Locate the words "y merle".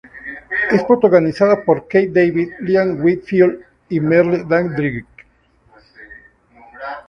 3.89-4.43